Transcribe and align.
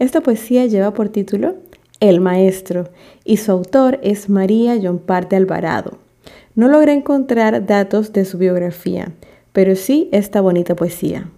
Esta 0.00 0.20
poesía 0.20 0.66
lleva 0.66 0.92
por 0.94 1.10
título 1.10 1.54
El 2.00 2.20
Maestro 2.20 2.88
y 3.24 3.36
su 3.36 3.52
autor 3.52 4.00
es 4.02 4.28
María 4.28 4.76
John 4.82 4.98
Parte 4.98 5.36
Alvarado. 5.36 6.05
No 6.54 6.68
logré 6.68 6.92
encontrar 6.92 7.66
datos 7.66 8.12
de 8.12 8.24
su 8.24 8.38
biografía, 8.38 9.12
pero 9.52 9.76
sí 9.76 10.08
esta 10.12 10.40
bonita 10.40 10.74
poesía. 10.74 11.28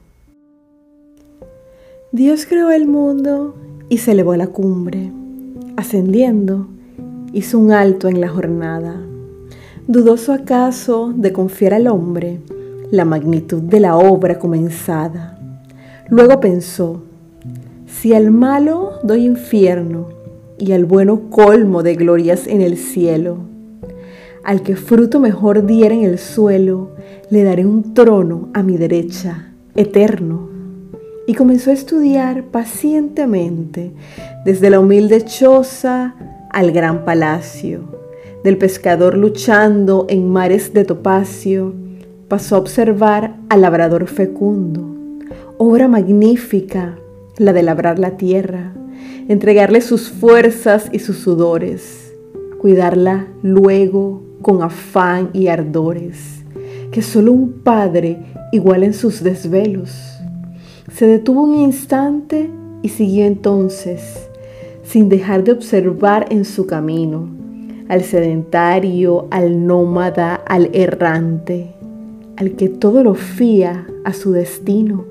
Dios 2.12 2.46
creó 2.46 2.70
el 2.70 2.86
mundo 2.86 3.54
y 3.88 3.98
se 3.98 4.12
elevó 4.12 4.32
a 4.32 4.36
la 4.36 4.46
cumbre. 4.46 5.10
Ascendiendo, 5.76 6.68
hizo 7.32 7.58
un 7.58 7.72
alto 7.72 8.08
en 8.08 8.20
la 8.20 8.28
jornada. 8.28 8.96
¿Dudoso 9.86 10.32
acaso 10.32 11.12
de 11.14 11.32
confiar 11.32 11.74
al 11.74 11.86
hombre 11.86 12.40
la 12.90 13.04
magnitud 13.04 13.62
de 13.62 13.80
la 13.80 13.96
obra 13.96 14.38
comenzada. 14.38 15.38
Luego 16.08 16.40
pensó, 16.40 17.02
si 17.86 18.14
al 18.14 18.30
malo 18.30 18.92
doy 19.02 19.26
infierno 19.26 20.08
y 20.58 20.72
al 20.72 20.84
bueno 20.84 21.28
colmo 21.30 21.82
de 21.82 21.94
glorias 21.94 22.46
en 22.46 22.62
el 22.62 22.78
cielo, 22.78 23.38
al 24.48 24.62
que 24.62 24.76
fruto 24.76 25.20
mejor 25.20 25.66
diera 25.66 25.94
en 25.94 26.04
el 26.04 26.18
suelo, 26.18 26.92
le 27.28 27.42
daré 27.42 27.66
un 27.66 27.92
trono 27.92 28.48
a 28.54 28.62
mi 28.62 28.78
derecha, 28.78 29.52
eterno. 29.74 30.48
Y 31.26 31.34
comenzó 31.34 31.68
a 31.68 31.74
estudiar 31.74 32.44
pacientemente, 32.44 33.92
desde 34.46 34.70
la 34.70 34.80
humilde 34.80 35.22
choza 35.26 36.14
al 36.48 36.72
gran 36.72 37.04
palacio, 37.04 37.80
del 38.42 38.56
pescador 38.56 39.18
luchando 39.18 40.06
en 40.08 40.30
mares 40.30 40.72
de 40.72 40.86
topacio, 40.86 41.74
pasó 42.28 42.56
a 42.56 42.60
observar 42.60 43.36
al 43.50 43.60
labrador 43.60 44.06
fecundo, 44.06 44.96
obra 45.58 45.88
magnífica, 45.88 46.96
la 47.36 47.52
de 47.52 47.64
labrar 47.64 47.98
la 47.98 48.16
tierra, 48.16 48.72
entregarle 49.28 49.82
sus 49.82 50.08
fuerzas 50.08 50.88
y 50.90 51.00
sus 51.00 51.18
sudores, 51.18 52.14
cuidarla 52.58 53.26
luego 53.42 54.26
con 54.42 54.62
afán 54.62 55.30
y 55.32 55.48
ardores, 55.48 56.44
que 56.90 57.02
solo 57.02 57.32
un 57.32 57.52
padre 57.62 58.18
igual 58.52 58.82
en 58.82 58.94
sus 58.94 59.22
desvelos. 59.22 59.90
Se 60.92 61.06
detuvo 61.06 61.42
un 61.42 61.56
instante 61.56 62.50
y 62.82 62.88
siguió 62.88 63.24
entonces, 63.24 64.28
sin 64.84 65.08
dejar 65.08 65.44
de 65.44 65.52
observar 65.52 66.26
en 66.30 66.44
su 66.44 66.66
camino, 66.66 67.28
al 67.88 68.02
sedentario, 68.02 69.26
al 69.30 69.66
nómada, 69.66 70.34
al 70.34 70.70
errante, 70.72 71.74
al 72.36 72.52
que 72.52 72.68
todo 72.68 73.02
lo 73.02 73.14
fía 73.14 73.86
a 74.04 74.12
su 74.12 74.32
destino. 74.32 75.04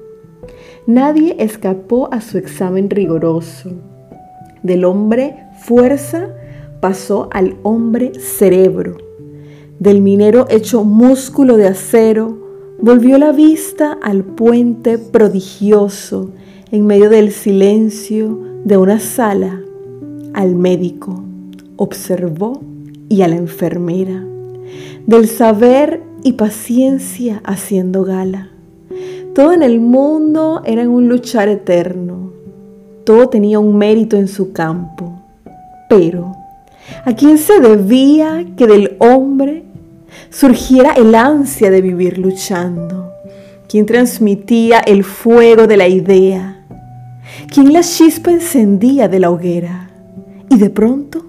Nadie 0.85 1.35
escapó 1.39 2.09
a 2.13 2.21
su 2.21 2.38
examen 2.38 2.89
rigoroso. 2.89 3.71
Del 4.63 4.85
hombre 4.85 5.35
fuerza 5.59 6.29
pasó 6.79 7.29
al 7.31 7.57
hombre 7.63 8.13
cerebro. 8.19 9.06
Del 9.79 10.01
minero 10.01 10.47
hecho 10.49 10.83
músculo 10.83 11.55
de 11.55 11.67
acero, 11.67 12.35
volvió 12.79 13.19
la 13.19 13.31
vista 13.31 13.95
al 14.01 14.23
puente 14.23 14.97
prodigioso 14.97 16.31
en 16.71 16.88
medio 16.88 17.11
del 17.11 17.31
silencio 17.31 18.39
de 18.65 18.75
una 18.77 18.99
sala, 18.99 19.61
al 20.33 20.55
médico, 20.55 21.23
observó 21.75 22.61
y 23.07 23.21
a 23.21 23.27
la 23.27 23.35
enfermera. 23.35 24.25
Del 25.05 25.27
saber 25.27 26.01
y 26.23 26.33
paciencia 26.33 27.41
haciendo 27.45 28.03
gala. 28.03 28.49
Todo 29.35 29.53
en 29.53 29.61
el 29.61 29.79
mundo 29.79 30.63
era 30.65 30.89
un 30.89 31.07
luchar 31.07 31.49
eterno. 31.49 32.31
Todo 33.03 33.29
tenía 33.29 33.59
un 33.59 33.77
mérito 33.77 34.17
en 34.17 34.27
su 34.27 34.51
campo. 34.53 35.21
Pero, 35.88 36.33
¿a 37.05 37.13
quién 37.13 37.38
se 37.38 37.59
debía 37.59 38.44
que 38.57 38.65
del 38.65 38.97
hombre 38.99 39.66
surgiera 40.29 40.94
el 40.94 41.16
ansia 41.16 41.69
de 41.72 41.81
vivir 41.81 42.17
luchando? 42.17 43.11
¿Quién 43.67 43.85
transmitía 43.85 44.79
el 44.79 45.03
fuego 45.03 45.67
de 45.67 45.78
la 45.78 45.88
idea? 45.88 46.66
¿Quién 47.53 47.73
la 47.73 47.81
chispa 47.81 48.31
encendía 48.31 49.07
de 49.07 49.19
la 49.19 49.29
hoguera? 49.29 49.89
Y 50.50 50.57
de 50.57 50.69
pronto, 50.69 51.25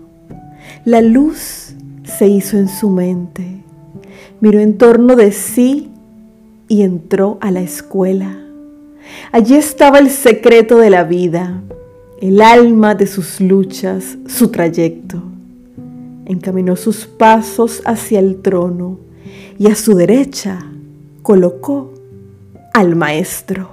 la 0.84 1.00
luz 1.00 1.75
se 2.04 2.28
hizo 2.28 2.56
en 2.56 2.69
su 2.69 2.91
mente 2.91 3.59
miró 4.41 4.60
en 4.60 4.78
torno 4.78 5.16
de 5.16 5.32
sí 5.32 5.91
y 6.69 6.82
entró 6.82 7.38
a 7.41 7.50
la 7.50 7.60
escuela. 7.60 8.38
Allí 9.32 9.54
estaba 9.54 9.98
el 9.98 10.10
secreto 10.10 10.78
de 10.78 10.91
la 10.91 11.04
vida, 11.04 11.62
el 12.21 12.41
alma 12.41 12.94
de 12.94 13.06
sus 13.06 13.41
luchas, 13.41 14.19
su 14.27 14.48
trayecto. 14.50 15.22
Encaminó 16.28 16.77
sus 16.77 17.06
pasos 17.06 17.83
hacia 17.84 18.21
el 18.21 18.43
trono 18.43 19.00
y 19.59 19.69
a 19.69 19.75
su 19.75 19.94
derecha 19.94 20.71
colocó 21.22 21.93
al 22.75 22.94
maestro. 22.94 23.71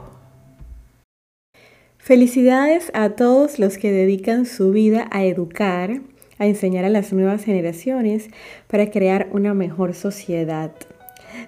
Felicidades 1.98 2.92
a 2.94 3.10
todos 3.12 3.60
los 3.60 3.78
que 3.78 3.92
dedican 3.92 4.46
su 4.46 4.72
vida 4.72 5.08
a 5.12 5.26
educar 5.26 6.02
a 6.38 6.46
enseñar 6.48 6.86
a 6.86 6.90
las 6.90 7.14
nuevas 7.14 7.44
generaciones 7.44 8.30
para 8.68 8.90
crear 8.90 9.28
una 9.32 9.54
mejor 9.54 9.94
sociedad. 9.94 10.72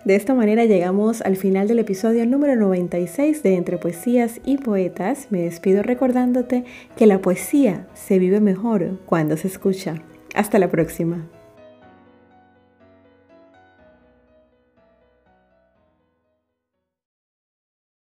De 0.06 0.16
esta 0.16 0.34
manera 0.34 0.66
llegamos 0.66 1.22
al 1.22 1.38
final 1.38 1.68
del 1.68 1.80
episodio 1.80 2.26
número 2.26 2.56
96 2.56 3.44
de 3.44 3.56
Entre 3.56 3.78
Poesías 3.78 4.42
y 4.46 4.58
Poetas. 4.58 5.28
Me 5.30 5.42
despido 5.42 5.84
recordándote 5.84 6.66
que 6.96 7.08
la 7.08 7.20
poesía 7.20 7.88
se 7.94 8.20
vive 8.20 8.40
mejor 8.40 9.00
cuando 9.06 9.38
se 9.38 9.48
escucha. 9.48 10.02
Hasta 10.38 10.60
la 10.60 10.70
próxima. 10.70 11.28